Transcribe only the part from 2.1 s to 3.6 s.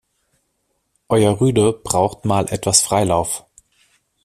mal etwas Freilauf.